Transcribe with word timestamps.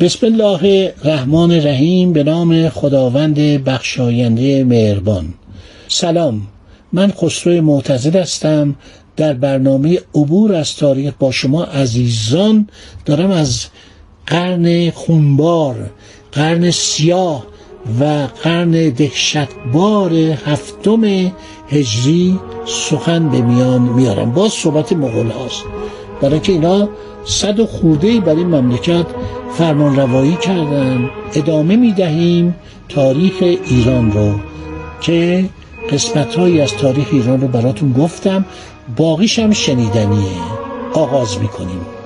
بسم 0.00 0.26
الله 0.26 0.92
الرحمن 1.04 1.50
الرحیم 1.50 2.12
به 2.12 2.24
نام 2.24 2.68
خداوند 2.68 3.38
بخشاینده 3.64 4.64
مهربان. 4.64 5.34
سلام 5.88 6.42
من 6.92 7.12
خسرو 7.12 7.62
معتزد 7.62 8.16
هستم. 8.16 8.76
در 9.16 9.32
برنامه 9.32 10.00
عبور 10.14 10.54
از 10.54 10.76
تاریخ 10.76 11.14
با 11.18 11.30
شما 11.30 11.64
عزیزان 11.64 12.68
دارم 13.04 13.30
از 13.30 13.66
قرن 14.26 14.90
خونبار 14.90 15.90
قرن 16.32 16.70
سیاه 16.70 17.46
و 18.00 18.26
قرن 18.42 18.70
دهشتبار 18.70 20.12
هفتم 20.44 21.32
هجری 21.68 22.38
سخن 22.66 23.28
به 23.28 23.40
میان 23.40 23.80
میارم. 23.80 24.32
باز 24.32 24.52
صحبت 24.52 24.92
مغول 24.92 25.30
هاست. 25.30 25.64
برای 26.22 26.40
که 26.40 26.52
اینا 26.52 26.88
صد 27.24 27.60
و 27.60 27.66
خورده 27.66 28.20
بر 28.20 28.34
این 28.34 28.46
مملکت 28.46 29.06
فرمان 29.58 29.96
روایی 29.96 30.36
کردن. 30.36 31.10
ادامه 31.34 31.76
می 31.76 31.92
دهیم 31.92 32.54
تاریخ 32.88 33.34
ایران 33.40 34.12
رو 34.12 34.32
که 35.00 35.44
قسمت 35.92 36.38
از 36.38 36.74
تاریخ 36.74 37.08
ایران 37.12 37.40
رو 37.40 37.48
براتون 37.48 37.92
گفتم. 37.92 38.44
باقیش 38.96 39.38
هم 39.38 39.52
شنیدنیه. 39.52 40.42
آغاز 40.94 41.38
می 41.38 41.48
کنیم. 41.48 41.97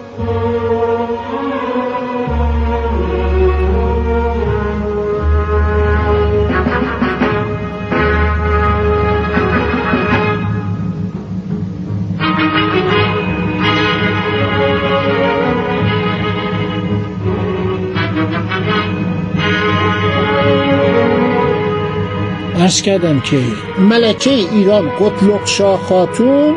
ارز 22.73 22.83
کردم 22.83 23.21
که 23.21 23.37
ملکه 23.79 24.31
ایران 24.31 24.89
قطلق 24.89 25.47
شاه 25.47 25.81
خاتون 25.81 26.55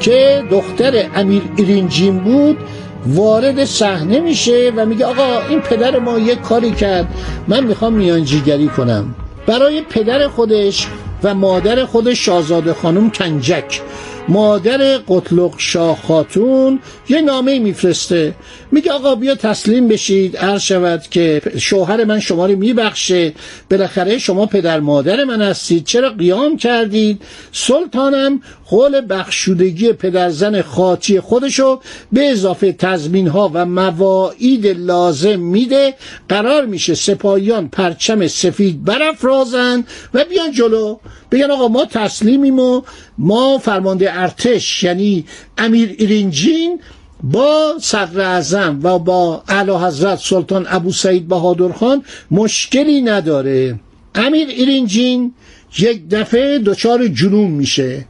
که 0.00 0.44
دختر 0.50 1.08
امیر 1.14 1.42
ایرینجین 1.56 2.18
بود 2.18 2.58
وارد 3.06 3.64
صحنه 3.64 4.20
میشه 4.20 4.72
و 4.76 4.86
میگه 4.86 5.06
آقا 5.06 5.40
این 5.48 5.60
پدر 5.60 5.98
ما 5.98 6.18
یک 6.18 6.40
کاری 6.40 6.70
کرد 6.70 7.08
من 7.48 7.64
می‌خوام 7.64 7.92
میانجیگری 7.92 8.68
کنم. 8.68 9.14
برای 9.46 9.82
پدر 9.82 10.28
خودش 10.28 10.86
و 11.22 11.34
مادر 11.34 11.84
خودش 11.84 12.26
شاهزاده 12.26 12.72
خانم 12.72 13.10
کنجک. 13.10 13.80
مادر 14.28 14.98
قطلق 14.98 15.54
شاه 15.58 15.98
خاتون 16.02 16.80
یه 17.08 17.20
نامه 17.20 17.58
میفرسته. 17.58 18.34
میگه 18.72 18.92
آقا 18.92 19.14
بیا 19.14 19.34
تسلیم 19.34 19.88
بشید 19.88 20.36
عرض 20.36 20.62
شود 20.62 21.02
که 21.10 21.42
شوهر 21.58 22.04
من 22.04 22.20
شما 22.20 22.46
رو 22.46 22.56
میبخشه 22.56 23.32
بالاخره 23.70 24.18
شما 24.18 24.46
پدر 24.46 24.80
مادر 24.80 25.24
من 25.24 25.42
هستید. 25.42 25.84
چرا 25.84 26.10
قیام 26.10 26.56
کردید؟ 26.56 27.22
سلطانم 27.52 28.40
قول 28.68 29.02
بخشودگی 29.08 29.92
پدرزن 29.92 30.62
خاطی 30.62 31.20
خودشو 31.20 31.80
به 32.12 32.30
اضافه 32.30 32.72
تضمین 32.72 33.28
ها 33.28 33.50
و 33.54 33.66
مواعید 33.66 34.66
لازم 34.66 35.40
میده. 35.40 35.94
قرار 36.28 36.66
میشه 36.66 36.94
سپاهیان 36.94 37.68
پرچم 37.68 38.26
سفید 38.26 38.84
برافرازن 38.84 39.84
و 40.14 40.24
بیان 40.24 40.52
جلو. 40.52 40.98
بگن 41.30 41.50
آقا 41.50 41.68
ما 41.68 41.84
تسلیمیم 41.84 42.58
و 42.58 42.82
ما 43.20 43.58
فرمانده 43.58 44.18
ارتش 44.20 44.82
یعنی 44.82 45.24
امیر 45.58 45.94
ایرینجین 45.98 46.80
با 47.22 47.74
صدر 47.80 48.20
اعظم 48.20 48.80
و 48.82 48.98
با 48.98 49.42
اعلی 49.48 49.72
حضرت 49.72 50.18
سلطان 50.18 50.66
ابو 50.68 50.92
سعید 50.92 51.28
بهادر 51.28 51.72
خان 51.72 52.02
مشکلی 52.30 53.00
نداره. 53.00 53.80
امیر 54.14 54.48
ایرینجین 54.48 55.34
یک 55.78 56.08
دفعه 56.08 56.58
دچار 56.58 57.08
جنون 57.08 57.50
میشه. 57.50 58.04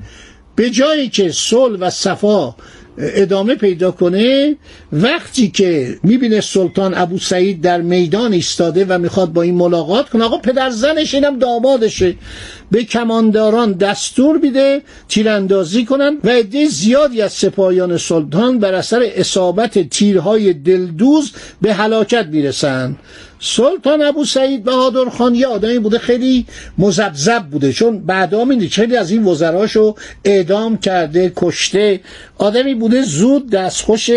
به 0.56 0.70
جایی 0.70 1.08
که 1.08 1.32
صلح 1.32 1.78
و 1.78 1.90
صفا 1.90 2.54
ادامه 2.98 3.54
پیدا 3.54 3.90
کنه 3.90 4.56
وقتی 4.92 5.50
که 5.50 5.98
می‌بینه 6.02 6.40
سلطان 6.40 6.94
ابو 6.94 7.18
سعید 7.18 7.60
در 7.60 7.80
میدان 7.80 8.32
ایستاده 8.32 8.86
و 8.88 8.98
می‌خواد 8.98 9.32
با 9.32 9.42
این 9.42 9.54
ملاقات 9.54 10.08
کنه 10.08 10.24
آقا 10.24 10.38
پدر 10.38 10.70
زنش 10.70 11.14
اینم 11.14 11.38
دامادشه. 11.38 12.14
به 12.70 12.84
کمانداران 12.84 13.72
دستور 13.72 14.36
میده 14.38 14.82
تیراندازی 15.08 15.84
کنن 15.84 16.18
و 16.24 16.28
عده 16.28 16.68
زیادی 16.68 17.22
از 17.22 17.32
سپاهیان 17.32 17.96
سلطان 17.96 18.58
بر 18.58 18.74
اثر 18.74 19.02
اصابت 19.14 19.78
تیرهای 19.78 20.52
دلدوز 20.52 21.32
به 21.62 21.74
هلاکت 21.74 22.26
می‌رسن. 22.26 22.96
سلطان 23.40 24.02
ابو 24.02 24.24
سعید 24.24 24.64
بهادر 24.64 25.10
خان 25.10 25.34
یه 25.34 25.46
آدمی 25.46 25.78
بوده 25.78 25.98
خیلی 25.98 26.46
مزبزب 26.78 27.42
بوده 27.42 27.72
چون 27.72 27.98
بعدا 27.98 28.44
می‌دید 28.44 28.70
خیلی 28.70 28.96
از 28.96 29.10
این 29.10 29.24
وزراشو 29.24 29.94
اعدام 30.24 30.78
کرده 30.78 31.32
کشته. 31.36 32.00
آدمی 32.38 32.74
بوده 32.74 33.02
زود 33.02 33.50
دستخوش 33.50 34.10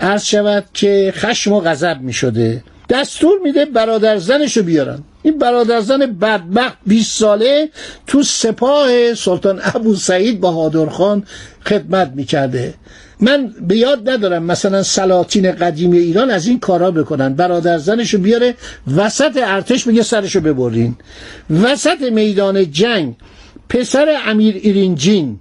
عرض 0.00 0.24
شود 0.24 0.64
که 0.74 1.12
خشم 1.16 1.52
و 1.52 1.60
غضب 1.60 1.98
می‌شده. 2.00 2.62
دستور 2.88 3.38
میده 3.44 3.64
برادر 3.64 4.18
زنشو 4.18 4.62
بیارن. 4.62 5.02
این 5.26 5.38
برادر 5.38 5.80
زن 5.80 5.98
بدبخت 6.06 6.78
20 6.86 7.18
ساله 7.18 7.68
تو 8.06 8.22
سپاه 8.22 9.14
سلطان 9.14 9.60
ابو 9.74 9.94
سعید 9.94 10.40
بهادر 10.40 10.86
خان 10.86 11.22
خدمت 11.64 12.12
می‌کرده. 12.14 12.74
من 13.20 13.54
به 13.68 13.76
یاد 13.76 14.10
ندارم 14.10 14.42
مثلا 14.42 14.82
سلاطین 14.82 15.52
قدیمی 15.52 15.98
ایران 15.98 16.30
از 16.30 16.46
این 16.46 16.60
کارا 16.60 16.90
بکنن. 16.90 17.34
برادر 17.34 17.78
زنشو 17.78 18.18
بیاره 18.18 18.54
وسط 18.96 19.38
ارتش 19.42 19.86
میگه 19.86 20.02
سرشو 20.02 20.40
ببرین. 20.40 20.96
وسط 21.62 22.02
میدان 22.02 22.70
جنگ 22.70 23.14
پسر 23.68 24.16
امیر 24.26 24.54
ایرینجین 24.54 25.38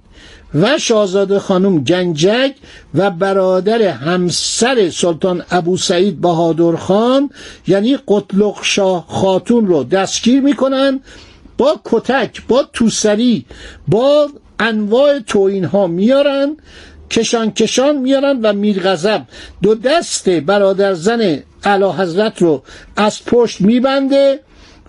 و 0.56 0.78
شاهزاده 0.78 1.40
خانم 1.40 1.84
گنجک 1.84 2.56
و 2.94 3.12
برادر 3.12 3.82
همسر 3.82 4.90
سلطان 4.90 5.44
ابو 5.52 5.78
سعید 5.78 6.22
بهادر 6.22 6.76
خان 6.76 7.30
یعنی 7.68 7.98
قطلق 8.08 8.56
شاه 8.62 9.06
خاتون 9.08 9.68
رو 9.68 9.84
دستگیر 9.84 10.42
می‌کنن 10.42 11.00
با 11.58 11.80
کتک 11.86 12.48
با 12.48 12.66
توسری 12.74 13.46
با 13.88 14.30
انواع 14.60 15.20
توین 15.20 15.66
ها 15.66 15.88
میارن 15.88 16.58
کشان 17.12 17.52
کشان 17.52 17.98
میارن 17.98 18.40
و 18.42 18.54
میرغضب. 18.54 19.22
دو 19.62 19.76
دست 19.76 20.30
برادر 20.30 20.94
زن 20.94 21.44
علا 21.64 21.92
حضرت 21.92 22.42
رو 22.42 22.64
از 22.96 23.26
پشت 23.26 23.62
میبنده 23.62 24.40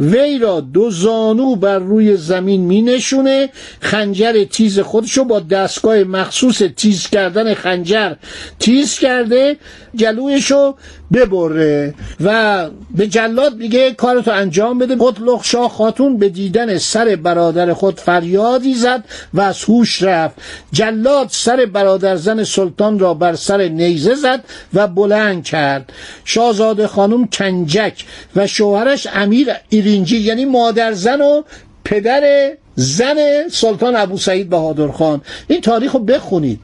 وی 0.01 0.39
را 0.39 0.61
دو 0.61 0.91
زانو 0.91 1.57
بر 1.57 1.79
روی 1.79 2.17
زمین 2.17 2.61
می 2.61 2.83
نشونه 2.83 3.49
خنجر 3.81 4.45
تیز 4.45 4.81
خودشو 4.81 5.25
با 5.25 5.41
دستگاه 5.41 6.04
مخصوص 6.04 6.63
تیز 6.77 7.07
کردن 7.07 7.54
خنجر 7.54 8.15
تیز 8.59 8.98
کرده 8.98 9.57
جلویشو 9.95 10.75
ببره 11.13 11.95
و 12.25 12.69
به 12.97 13.07
جلاد 13.07 13.57
میگه 13.57 13.93
کارتو 13.93 14.31
انجام 14.31 14.78
بده. 14.78 14.97
قطلق 15.01 15.45
شاه 15.45 15.69
خاتون 15.69 16.19
به 16.19 16.28
دیدن 16.28 16.78
سر 16.78 17.16
برادر 17.16 17.72
خود 17.72 18.01
فریادی 18.01 18.75
زد 18.75 19.04
و 19.34 19.41
از 19.41 19.65
هوش 19.65 20.03
رفت. 20.03 20.34
جلاد 20.72 21.28
سر 21.31 21.66
برادر 21.72 22.16
زن 22.16 22.45
سلطان 22.45 22.98
را 22.98 23.15
بر 23.15 23.34
سر 23.34 23.69
نیزه 23.69 24.15
زد 24.15 24.45
و 24.75 24.87
بلند 24.87 25.45
کرد. 25.45 25.93
شاهزاده 26.25 26.87
خانم 26.87 27.27
کنجک 27.27 28.04
و 28.37 28.47
شوهرش 28.47 29.07
امیر 29.15 29.48
ایرینجی 29.86 30.16
یعنی 30.18 30.44
مادر 30.44 30.92
زن 30.92 31.21
و 31.21 31.42
پدر 31.84 32.53
زن 32.74 33.48
سلطان 33.50 33.97
ابو 33.97 34.18
سعید 34.18 34.50
بهادر 34.50 34.88
خان. 34.88 35.21
این 35.48 35.60
تاریخ 35.60 35.92
رو 35.92 35.98
بخونید. 35.98 36.60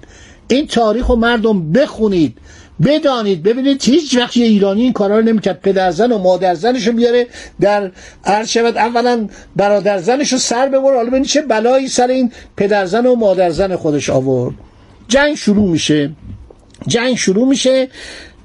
این 0.49 0.67
تاریخ 0.67 1.07
رو 1.07 1.17
مردم 1.17 1.73
بخونید. 1.73 2.39
بدانید. 2.85 3.43
ببینید 3.43 3.83
هیچ 3.85 4.17
وقت 4.17 4.37
یه 4.37 4.47
ایرانی 4.47 4.83
این 4.83 4.93
کارا 4.93 5.19
رو 5.19 5.25
نمی‌کرد. 5.25 5.61
پدرزن 5.61 6.13
و 6.13 6.19
مادرزنش 6.19 6.87
رو 6.87 6.93
بیاره 6.93 7.27
در 7.61 7.91
عرض 8.25 8.49
شود. 8.49 8.77
اولا 8.77 9.29
برادرزنش 9.57 10.33
رو 10.33 10.39
سر 10.39 10.69
ببره 10.69 10.97
حالا 10.97 11.11
ببینید 11.11 11.29
چه 11.29 11.43
بلایی 11.43 11.89
سر 11.89 12.07
این 12.07 12.33
پدرزن 12.57 13.07
و 13.07 13.15
مادرزن 13.15 13.77
خودش 13.77 14.11
آورد. 14.11 14.55
جنگ 15.09 15.35
شروع 15.35 15.69
میشه. 15.69 16.11
جنگ 16.87 17.17
شروع 17.17 17.49
میشه. 17.49 17.89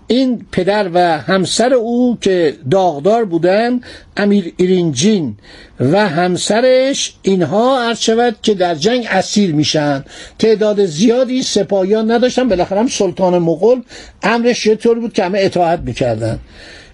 این 0.07 0.45
پدر 0.51 0.89
و 0.93 0.99
همسر 1.17 1.73
او 1.73 2.17
که 2.21 2.55
داغدار 2.71 3.25
بودن 3.25 3.81
امیر 4.17 4.53
ایرینجین 4.57 5.37
و 5.79 6.09
همسرش 6.09 7.13
اینها 7.21 7.83
عرض 7.83 7.99
شود 7.99 8.35
که 8.41 8.53
در 8.53 8.75
جنگ 8.75 9.07
اسیر 9.09 9.55
میشن. 9.55 10.03
تعداد 10.39 10.85
زیادی 10.85 11.43
سپاهیان 11.43 12.11
نداشتن. 12.11 12.49
بالاخره 12.49 12.79
هم 12.79 12.87
سلطان 12.87 13.37
مغول 13.37 13.81
امرش 14.23 14.65
یه 14.65 14.75
طور 14.75 14.99
بود 14.99 15.13
که 15.13 15.23
همه 15.23 15.39
اطاعت 15.41 15.79
می‌کردن. 15.79 16.39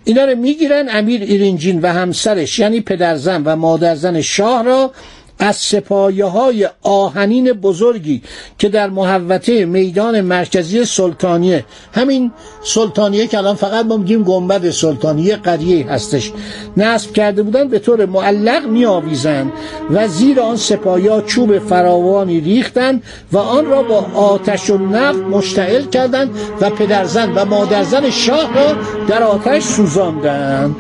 اینا 0.03 0.25
رو 0.25 0.35
می‌گیرن 0.35 0.89
امیر 0.89 1.21
ایرینجین 1.21 1.81
و 1.81 1.87
همسرش 1.87 2.59
یعنی 2.59 2.81
پدرزن 2.81 3.43
و 3.43 3.55
مادرزن 3.55 4.21
شاه 4.21 4.63
را 4.63 4.91
از 5.39 5.55
سپایه 5.55 6.25
های 6.25 6.69
آهنین 6.81 7.53
بزرگی 7.53 8.21
که 8.57 8.69
در 8.69 8.89
محوطه 8.89 9.65
میدان 9.65 10.21
مرکزی 10.21 10.85
سلطانیه 10.85 11.65
همین 11.93 12.31
سلطانیه 12.63 13.27
که 13.27 13.37
الان 13.37 13.55
فقط 13.55 13.85
ما 13.85 13.97
میگیم 13.97 14.23
گنبد 14.23 14.69
سلطانیه 14.69 15.35
قریه 15.35 15.87
هستش 15.91 16.31
نصب 16.77 17.13
کرده 17.13 17.43
بودن 17.43 17.67
به 17.67 17.79
طور 17.79 18.05
معلق 18.05 18.65
می 18.65 18.85
آویزند 18.85 19.51
و 19.89 20.07
زیر 20.07 20.39
آن 20.39 20.55
سپاهیا 20.55 21.21
چوب 21.21 21.59
فراوانی 21.59 22.39
ریختند 22.39 23.03
و 23.31 23.37
آن 23.37 23.65
را 23.65 23.83
با 23.83 24.05
آتش 24.15 24.69
و 24.69 24.77
نفت 24.77 25.19
مشتعل 25.19 25.85
کردند 25.85 26.29
و 26.61 26.69
پدرزن 26.69 27.31
و 27.33 27.45
مادرزن 27.45 28.09
شاه 28.09 28.55
را 28.55 28.75
در 29.07 29.23
آتش 29.23 29.63
سوزاندند 29.63 30.75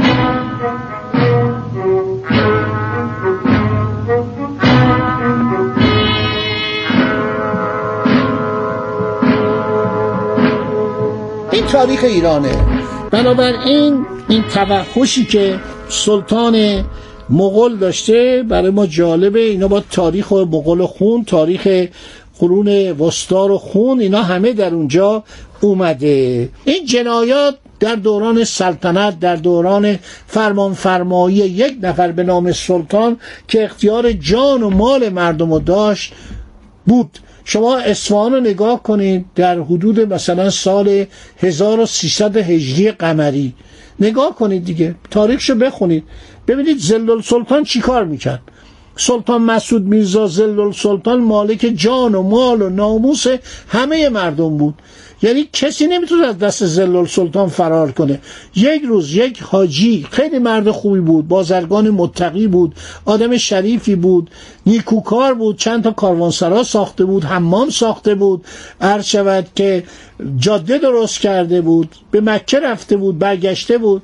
این 11.53 11.65
تاریخ 11.65 12.03
ایرانه. 12.03 12.51
بنابراین 13.11 14.05
این 14.29 14.43
توحشی 14.43 15.25
که 15.25 15.59
سلطان 15.89 16.85
مغول 17.29 17.77
داشته 17.77 18.43
برای 18.49 18.69
ما 18.69 18.85
جالبه. 18.85 19.39
اینا 19.39 19.67
با 19.67 19.83
تاریخ 19.91 20.31
مغول 20.31 20.85
خون 20.85 21.23
تاریخ 21.23 21.87
قرون 22.39 22.67
وسطا 22.91 23.47
و 23.53 23.57
خون 23.57 23.99
اینا 23.99 24.23
همه 24.23 24.53
در 24.53 24.73
اونجا 24.73 25.23
اومده. 25.61 26.49
این 26.65 26.85
جنایات 26.85 27.55
در 27.79 27.95
دوران 27.95 28.43
سلطنت 28.43 29.19
در 29.19 29.35
دوران 29.35 29.99
فرمان 30.27 30.73
فرمایی 30.73 31.35
یک 31.35 31.77
نفر 31.81 32.11
به 32.11 32.23
نام 32.23 32.51
سلطان 32.51 33.17
که 33.47 33.63
اختیار 33.63 34.11
جان 34.11 34.63
و 34.63 34.69
مال 34.69 35.09
مردم 35.09 35.53
رو 35.53 35.59
داشت 35.59 36.13
بود. 36.85 37.19
شما 37.45 37.77
اصفهان 37.77 38.33
رو 38.33 38.39
نگاه 38.39 38.83
کنید 38.83 39.25
در 39.35 39.59
حدود 39.59 39.99
مثلا 39.99 40.49
سال 40.49 41.05
1300 41.37 42.37
هجری 42.37 42.91
قمری. 42.91 43.53
نگاه 43.99 44.35
کنید 44.35 44.65
دیگه 44.65 44.95
تاریخشو 45.11 45.55
بخونید. 45.55 46.03
ببینید 46.47 46.77
زلل 46.77 47.21
سلطان 47.21 47.63
چیکار 47.63 48.05
می‌کرد؟ 48.05 48.41
سلطان 48.95 49.41
مسعود 49.41 49.85
میرزا 49.85 50.27
زلل 50.27 50.71
سلطان 50.71 51.21
مالک 51.21 51.71
جان 51.75 52.15
و 52.15 52.21
مال 52.21 52.61
و 52.61 52.69
ناموس 52.69 53.25
همه 53.67 54.09
مردم 54.09 54.57
بود. 54.57 54.73
یعنی 55.23 55.49
کسی 55.53 55.87
نمی‌تونه 55.87 56.27
از 56.27 56.37
دست 56.37 56.65
زلال 56.65 57.07
سلطان 57.07 57.49
فرار 57.49 57.91
کنه. 57.91 58.19
یک 58.55 58.81
روز 58.81 59.15
یک 59.15 59.41
حاجی 59.41 60.07
خیلی 60.11 60.39
مرد 60.39 60.71
خوبی 60.71 60.99
بود 60.99 61.27
بازرگان 61.27 61.89
متقی 61.89 62.47
بود 62.47 62.75
آدم 63.05 63.37
شریفی 63.37 63.95
بود 63.95 64.29
نیکوکار 64.65 65.33
بود 65.33 65.57
چند 65.57 65.83
تا 65.83 65.91
کاروانسرا 65.91 66.63
ساخته 66.63 67.05
بود 67.05 67.23
حمام 67.23 67.69
ساخته 67.69 68.15
بود. 68.15 68.45
عرض 68.81 69.05
شود 69.05 69.47
که 69.55 69.83
جاده 70.37 70.77
درست 70.77 71.19
کرده 71.19 71.61
بود 71.61 71.95
به 72.11 72.21
مکه 72.21 72.59
رفته 72.59 72.97
بود 72.97 73.19
برگشته 73.19 73.77
بود. 73.77 74.01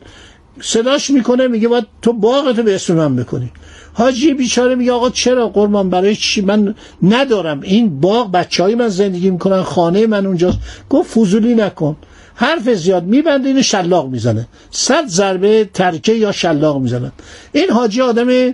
صداش 0.62 1.10
می‌کنه 1.10 1.48
میگه 1.48 1.68
باید 1.68 1.86
تو 2.02 2.14
باغتو 2.14 2.64
به 2.64 2.76
اسم 2.76 2.94
من 2.94 3.16
بکنی. 3.16 3.52
حاجی 3.94 4.34
بیچاره 4.34 4.76
میگه 4.76 4.92
آقا 4.92 5.10
چرا 5.10 5.48
قربان؟ 5.50 5.90
برای 5.90 6.16
چی؟ 6.16 6.42
من 6.42 6.76
ندارم. 7.04 7.62
این 7.62 8.00
باغ 8.00 8.32
بچه 8.32 8.64
های 8.64 8.76
من 8.76 8.88
زندگی 8.88 9.30
می‌کنن 9.30 9.62
خانه 9.62 10.08
من 10.08 10.26
اونجاست. 10.26 10.58
گفت 10.90 11.12
فضولی 11.12 11.56
نکن. 11.56 11.98
حرف 12.36 12.70
زیاد 12.70 13.04
میبنده 13.04 13.48
اینو 13.48 13.62
شلاق 13.62 14.10
می‌زنه. 14.10 14.48
صد 14.72 15.08
ضربه 15.08 15.70
ترکه 15.74 16.14
یا 16.14 16.32
شلاق 16.32 16.82
می‌زنه. 16.82 17.12
این 17.52 17.70
حاجی 17.70 18.02
آدم 18.02 18.54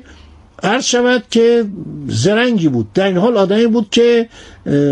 عرض 0.64 0.84
شود 0.84 1.24
که 1.32 1.66
زرنگی 2.08 2.68
بود. 2.68 2.94
در 2.94 3.06
این 3.06 3.18
حال 3.18 3.38
آدمی 3.38 3.68
بود 3.68 3.88
که 3.92 4.30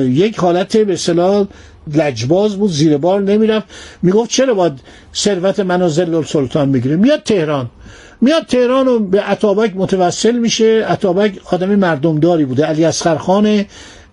یک 0.07 0.38
حالت 0.38 0.77
به 0.77 0.95
صلاح 0.95 1.48
لجباز 1.94 2.56
بود 2.56 2.71
زیر 2.71 2.97
بار 2.97 3.21
نمی‌رفت. 3.21 3.65
می‌گفت 4.01 4.30
چرا 4.30 4.53
باید 4.53 4.74
ثروت 5.15 5.59
منو 5.59 5.89
زل 5.89 6.24
سلطان 6.24 6.71
بگیره 6.71 6.95
میاد 6.95 7.24
تهران. 7.24 7.69
میاد 8.21 8.45
تهران 8.45 8.88
و 8.88 9.00
به 9.00 9.21
عطابک 9.21 9.71
متوسل 9.75 10.39
میشه. 10.39 10.85
عطابک 10.89 11.39
آدم 11.51 11.75
مردمداری 11.75 12.45
بوده. 12.45 12.65
علی 12.65 12.85
اصغر 12.85 13.18
خان 13.18 13.65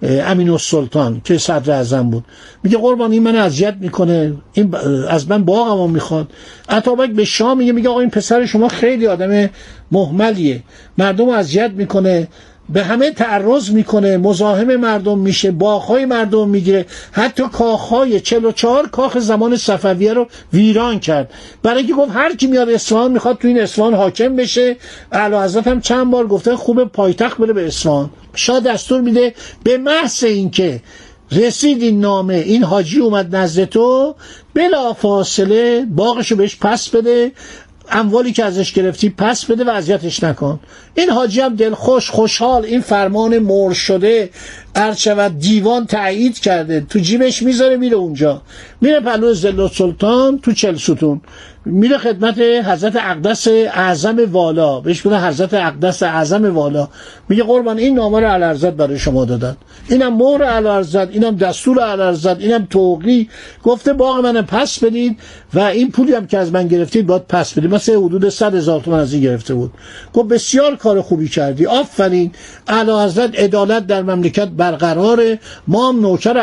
امین 0.02 0.50
السلطان 0.50 1.20
که 1.25 1.38
صدر 1.38 1.72
اعظم 1.72 2.11
بود. 2.11 2.25
میگه 2.62 2.78
قربان 2.78 3.12
این 3.12 3.22
من 3.22 3.37
اذیت 3.37 3.75
می‌کنه. 3.81 4.32
این 4.52 4.75
از 5.08 5.31
من 5.31 5.44
باغمو 5.44 5.87
می‌خواد. 5.87 6.28
عطابک 6.69 7.11
به 7.11 7.25
شام 7.25 7.58
میگه 7.58 7.73
میگه 7.73 7.88
آقا 7.88 8.00
این 8.00 8.11
پسر 8.11 8.46
شما 8.46 8.69
خیلی 8.69 9.06
آدم 9.06 9.50
محملیه. 9.93 10.62
مردم 10.99 11.28
اذیت 11.28 11.70
می‌کنه. 11.70 12.28
به 12.72 12.84
همه 12.84 13.11
تعرض 13.11 13.70
می‌کنه 13.70 14.17
مزاحم 14.17 14.76
مردم 14.76 15.19
میشه 15.19 15.50
باغهای 15.50 16.05
مردم 16.05 16.49
می‌گیره. 16.49 16.87
حتی 17.12 17.43
کاخهای 17.52 18.20
44 18.20 18.88
کاخ 18.88 19.19
زمان 19.19 19.56
صفویه 19.56 20.12
رو 20.12 20.26
ویران 20.52 21.00
کرد. 21.00 21.32
برای 21.62 21.78
اینکه 21.78 21.94
گفت 21.94 22.11
هر 22.14 22.37
کی 22.37 22.46
میاد 22.46 22.69
اصفهان 22.69 23.12
می‌خواد 23.12 23.38
تو 23.38 23.49
این 23.49 23.61
اصفهان 23.61 23.94
حاکم 23.94 24.37
بشه. 24.37 24.76
اعلی 25.12 25.37
حضرت 25.37 25.67
هم 25.67 25.81
چند 25.81 26.11
بار 26.11 26.26
گفته 26.26 26.56
خوب 26.56 26.84
پایتخت 26.84 27.38
بره 27.38 27.52
به 27.52 27.67
اصفهان. 27.67 28.11
شاه 28.34 28.61
دستور 28.61 29.00
میده 29.00 29.34
به 29.64 29.78
محض 29.78 30.25
اینکه 30.25 30.81
رسید 31.32 31.82
این 31.82 32.00
نامه 32.00 32.34
این 32.34 32.64
حاجی 32.64 33.00
اومد 33.00 33.37
نزد 33.37 33.64
تو 33.64 34.14
بلا 34.55 34.93
فاصله 34.93 35.87
باغشو 35.90 36.37
بهش 36.37 36.56
پس 36.61 36.88
بده. 36.88 37.32
اموالی 37.90 38.32
که 38.32 38.44
ازش 38.44 38.72
گرفتی 38.72 39.10
پس 39.19 39.44
بده 39.44 39.64
و 39.64 39.70
اذیتش 39.70 40.25
نکن. 40.25 40.60
این 40.94 41.10
حاجی 41.10 41.40
هم 41.40 41.56
دلخوش 41.56 42.10
خوشحال. 42.10 42.64
این 42.64 42.81
فرمان 42.81 43.38
مر 43.38 43.72
شده 43.72 44.31
عرض 44.75 44.96
شود 44.96 45.38
دیوان 45.38 45.87
تایید 45.87 46.38
کرده 46.38 46.80
تو 46.80 46.99
جیبش 46.99 47.42
می‌ذاره 47.42 47.76
میره 47.76 47.97
اونجا. 47.97 48.42
میره 48.80 49.00
پلو 49.00 49.35
زل 49.35 49.68
سلطان 49.68 50.38
تو 50.38 50.52
چل 50.52 50.76
ستون. 50.76 51.21
میره 51.64 51.99
خدمت 51.99 52.38
حضرت 52.38 52.97
اقدس 52.97 53.49
اعظم 53.49 54.16
والا. 54.33 54.80
بهش 54.80 55.06
میگه 55.06 55.26
حضرت 55.26 55.54
اقدس 55.54 56.02
اعظم 56.02 56.54
والا. 56.54 56.88
میگه 57.28 57.42
قربان 57.42 57.78
این 57.78 57.95
نامه 57.95 58.21
رو 58.21 58.26
علارزت 58.26 58.71
برای 58.71 58.99
شما 58.99 59.25
دادن. 59.25 59.56
اینم 59.88 60.16
مهر 60.16 60.45
علارزت 60.45 61.11
اینم 61.11 61.37
دستور 61.37 61.83
علارزت 61.83 62.40
اینم 62.40 62.66
توقی. 62.71 63.28
گفته 63.62 63.92
باغ 63.92 64.18
من 64.18 64.42
پس 64.42 64.85
بدید 64.85 65.18
و 65.54 65.59
این 65.61 65.90
پولی 65.90 66.12
هم 66.12 66.26
که 66.26 66.38
از 66.38 66.52
من 66.52 66.68
گرفتید 66.68 67.06
باید 67.06 67.26
پس 67.28 67.52
بدید. 67.52 67.75
مثلا 67.75 68.00
حدود 68.00 68.28
100 68.28 68.54
هزار 68.54 68.80
تومان 68.80 69.00
از 69.00 69.12
این 69.12 69.23
گرفته 69.23 69.54
بود. 69.54 69.73
گفت 70.12 70.28
بسیار 70.28 70.76
کار 70.76 71.00
خوبی 71.00 71.28
کردی. 71.28 71.66
آفرین. 71.66 72.33
اعلی 72.68 72.90
حضرت 72.90 73.38
عدالت 73.38 73.87
در 73.87 74.02
مملکت 74.02 74.49
برقراره. 74.61 75.38
ما 75.69 75.88
هم 75.88 76.00
نوکر 76.00 76.38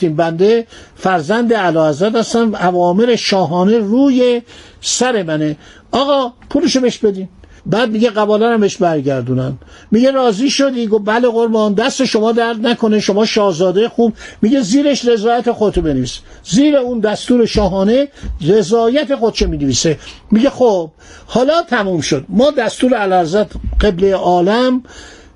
این 0.00 0.16
بنده 0.16 0.66
فرزند 0.96 1.52
حضرت 1.52 2.14
هستم. 2.14 2.54
اوامر 2.54 3.16
شاهانه 3.16 3.78
روی 3.78 4.42
سر 4.80 5.22
منه. 5.22 5.56
آقا 5.92 6.32
پولشو 6.50 6.80
بهش 6.80 6.98
بدین. 6.98 7.28
بعد 7.66 7.90
میگه 7.90 8.10
قباله 8.10 8.52
رو 8.52 8.58
بهش 8.58 8.76
برگردونن. 8.76 9.58
میگه 9.90 10.10
راضی 10.10 10.50
شدی؟ 10.50 10.86
گفت 10.86 11.04
بله 11.04 11.28
قربان. 11.28 11.74
دست 11.74 12.04
شما 12.04 12.32
درد 12.32 12.66
نکنه. 12.66 13.00
شما 13.00 13.24
شاهزاده 13.24 13.88
خوب. 13.88 14.12
میگه 14.42 14.60
زیرش 14.60 15.04
رضایت 15.04 15.52
خودتو 15.52 15.82
بنویس. 15.82 16.18
زیر 16.44 16.76
اون 16.76 17.00
دستور 17.00 17.46
شاهانه 17.46 18.08
رضایت 18.48 19.14
خودشو 19.14 19.48
می‌نویسه. 19.48 19.98
میگه 20.30 20.50
خب 20.50 20.90
حالا 21.26 21.62
تموم 21.62 22.00
شد. 22.00 22.24
ما 22.28 22.50
دستور 22.50 22.94
علارزت 22.94 23.46
قبله 23.80 24.14
عالم 24.14 24.82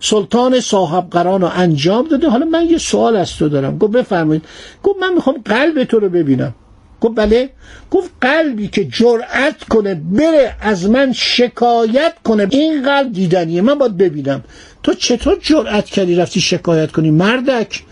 سلطان 0.01 0.61
صاحب 0.61 1.11
قران 1.11 1.41
رو 1.41 1.51
انجام 1.55 2.09
داده. 2.09 2.29
حالا 2.29 2.47
من 2.47 2.67
یه 2.71 2.79
سوال 2.79 3.17
از 3.17 3.37
تو 3.37 3.49
دارم. 3.49 3.79
گفت 3.79 3.93
بفرمایید. 3.93 4.45
گفت 4.83 5.01
من 5.01 5.15
می‌خوام 5.15 5.37
قلب 5.45 5.85
تو 5.85 6.01
رو 6.01 6.09
ببینم. 6.09 6.55
گفت 7.01 7.15
بله. 7.17 7.51
گفت 7.91 8.11
قلبی 8.21 8.69
که 8.69 8.85
جرأت 8.85 9.65
کنه 9.65 9.95
بره 9.95 10.57
از 10.61 10.91
من 10.91 11.13
شکایت 11.13 12.15
کنه. 12.25 12.49
این 12.51 12.83
قلب 12.83 13.13
دیدنیه. 13.13 13.63
من 13.63 13.75
باید 13.75 13.97
ببینم. 13.97 14.45
تو 14.83 14.95
چطور 14.95 15.39
جرأت 15.43 15.85
کردی 15.85 16.15
رفتی 16.15 16.41
شکایت 16.41 16.93
کنی؟ 16.93 17.11
مردک. 17.11 17.83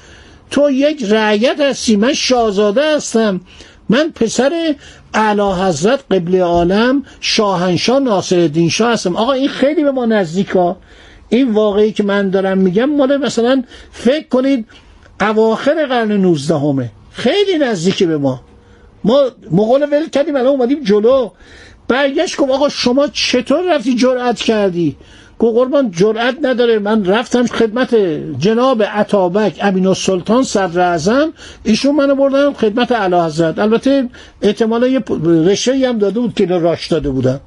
تو 0.51 0.71
یک 0.71 1.05
رعیت 1.05 1.61
هستی. 1.61 1.97
من 1.97 2.13
شاهزاده 2.13 2.97
هستم. 2.97 3.41
من 3.89 4.11
پسر 4.11 4.75
اعلی 5.15 5.53
حضرت 5.67 6.01
قبل 6.11 6.41
عالم 6.41 7.03
شاهنشاه 7.21 7.99
ناصر 7.99 8.39
الدین 8.39 8.69
شاه 8.69 8.93
هستم. 8.93 9.17
آقا 9.17 9.33
این 9.33 9.49
خیلی 9.49 9.85
به 9.85 9.91
ما 9.91 10.07
نزدیک 10.07 10.49
ها 10.49 10.77
این 11.29 11.53
واقعی 11.53 11.93
که 11.93 12.03
من 12.03 12.31
دارم 12.31 12.59
میگم 12.59 12.85
مال 12.85 13.17
مثلا 13.17 13.63
فکر 13.93 14.29
کنید 14.29 14.67
اواخر 15.21 15.87
قرن 15.87 16.13
19 16.13 16.55
همه 16.55 16.91
خیلی 17.11 17.59
نزدیک 17.59 18.03
به 18.03 18.19
ما. 18.19 18.41
ما 19.05 19.23
مغول 19.51 19.83
ول 19.93 20.09
کردیم 20.09 20.37
الان 20.37 20.47
اومدیم 20.47 20.83
جلو. 20.83 21.31
برگشت 21.89 22.37
گفت 22.37 22.51
آقا 22.51 22.69
شما 22.69 23.07
چطور 23.07 23.75
رفتی 23.75 23.95
جرأت 23.95 24.41
کردی؟ 24.41 24.97
گفت 25.39 25.57
قربان 25.57 25.91
جرأت 25.91 26.37
نداره. 26.43 26.79
من 26.79 27.05
رفتم 27.05 27.47
خدمت 27.47 27.95
جناب 28.39 28.83
عطابک 28.83 29.59
امین 29.63 29.87
السلطان 29.87 30.43
صدر 30.43 30.81
اعظم 30.81 31.33
ایشون 31.65 31.95
منو 31.95 32.15
بردن 32.15 32.53
خدمت 32.53 32.93
اعلی 32.93 33.17
حضرت 33.17 33.59
البته 33.59 34.09
احتمالا 34.43 34.87
یه 34.87 35.03
رشته 35.25 35.89
هم 35.89 35.99
داده 35.99 36.21
بود 36.21 36.35
که 36.35 36.47
راش 36.47 36.87
داده 36.87 37.11
بودن. 37.11 37.41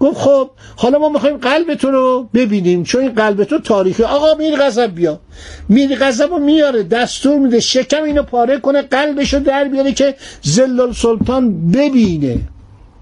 گفت 0.00 0.20
خب 0.20 0.50
حالا 0.76 0.98
ما 0.98 1.08
می‌خوایم 1.08 1.36
قلب 1.36 1.74
تو 1.74 1.90
رو 1.90 2.28
ببینیم 2.34 2.82
چون 2.82 3.00
این 3.00 3.12
قلب 3.12 3.44
تو 3.44 3.58
تاریخی 3.58 4.02
آقا 4.02 4.34
میر 4.34 4.56
غضب 4.56 4.94
بیا. 4.94 5.20
میر 5.68 5.96
غضب 5.98 6.30
رو 6.30 6.38
میاره 6.38 6.82
دستور 6.82 7.38
میده 7.38 7.60
شکم 7.60 8.02
اینو 8.02 8.22
پاره 8.22 8.58
کنه 8.58 8.82
قلبش 8.82 9.34
رو 9.34 9.40
در 9.40 9.64
بیاره 9.64 9.92
که 9.92 10.14
زلال 10.42 10.92
سلطان 10.92 11.70
ببینه. 11.70 12.38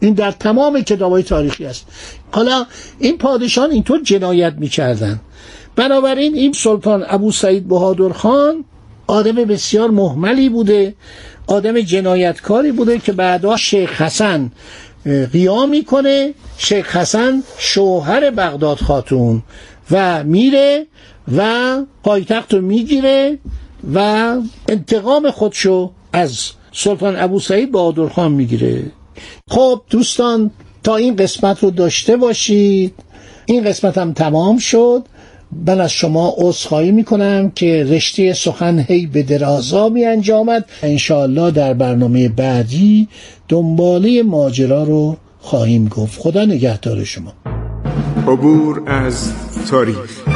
این 0.00 0.14
در 0.14 0.30
تمام 0.30 0.80
کتابای 0.80 1.22
تاریخی 1.22 1.66
است. 1.66 1.86
حالا 2.32 2.66
این 2.98 3.18
پادشان 3.18 3.70
اینطور 3.70 4.00
جنایت 4.02 4.54
می‌کردن. 4.58 5.20
بنابراین 5.76 6.34
این 6.34 6.52
سلطان 6.52 7.04
ابو 7.08 7.32
سعید 7.32 7.68
بهادر 7.68 8.12
خان 8.12 8.64
آدم 9.06 9.34
بسیار 9.34 9.90
محملی 9.90 10.48
بوده 10.48 10.94
آدم 11.46 11.80
جنایتکاری 11.80 12.72
بوده 12.72 12.98
که 12.98 13.12
بعدا 13.12 13.56
شیخ 13.56 14.02
حسن 14.02 14.52
قیام 15.32 15.70
می‌کنه 15.70 16.34
شیخ 16.58 16.96
حسن 16.96 17.42
شوهر 17.58 18.30
بغداد 18.30 18.78
خاتون 18.78 19.42
و 19.90 20.24
میره 20.24 20.86
و 21.36 21.76
پایتخت 22.02 22.54
رو 22.54 22.60
می‌گیره 22.60 23.38
و 23.94 23.98
انتقام 24.68 25.30
خودشو 25.30 25.90
از 26.12 26.50
سلطان 26.72 27.16
ابو 27.16 27.40
سعید 27.40 27.72
بهادر 27.72 28.08
خان 28.08 28.32
می‌گیره. 28.32 28.82
خب 29.50 29.82
دوستان 29.90 30.50
تا 30.84 30.96
این 30.96 31.16
قسمت 31.16 31.62
رو 31.62 31.70
داشته 31.70 32.16
باشید. 32.16 32.94
این 33.46 33.64
قسمت 33.64 33.98
هم 33.98 34.12
تمام 34.12 34.58
شد. 34.58 35.04
من 35.66 35.80
از 35.80 35.92
شما 35.92 36.34
عذرخواهی 36.38 36.92
می‌کنم 36.92 37.50
که 37.54 37.84
رشته 37.84 38.32
سخن 38.32 38.78
هی 38.88 39.06
به 39.06 39.22
درازا 39.22 39.88
می 39.88 40.04
انجامد. 40.04 40.64
انشاءالله 40.82 41.50
در 41.50 41.74
برنامه 41.74 42.28
بعدی 42.28 43.08
دنباله 43.48 44.22
ماجرا 44.22 44.82
رو 44.82 45.16
خواهیم 45.40 45.88
گفت. 45.88 46.20
خدا 46.20 46.44
نگهدار 46.44 47.04
شما. 47.04 47.32
عبور 48.26 48.82
از 48.86 49.32
تاریخ. 49.70 50.35